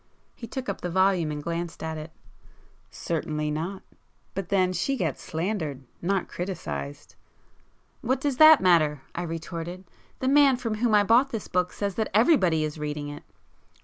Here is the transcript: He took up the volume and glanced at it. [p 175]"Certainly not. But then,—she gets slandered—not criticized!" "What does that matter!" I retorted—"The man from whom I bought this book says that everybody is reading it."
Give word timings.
He 0.35 0.47
took 0.47 0.67
up 0.67 0.81
the 0.81 0.89
volume 0.89 1.29
and 1.29 1.43
glanced 1.43 1.83
at 1.83 1.95
it. 1.95 2.09
[p 2.15 2.19
175]"Certainly 2.91 3.51
not. 3.51 3.83
But 4.33 4.49
then,—she 4.49 4.97
gets 4.97 5.21
slandered—not 5.21 6.27
criticized!" 6.27 7.13
"What 8.01 8.19
does 8.19 8.37
that 8.37 8.61
matter!" 8.61 9.03
I 9.13 9.21
retorted—"The 9.21 10.27
man 10.27 10.57
from 10.57 10.77
whom 10.79 10.95
I 10.95 11.03
bought 11.03 11.29
this 11.29 11.47
book 11.47 11.71
says 11.71 11.93
that 11.97 12.09
everybody 12.15 12.63
is 12.63 12.79
reading 12.79 13.09
it." 13.09 13.21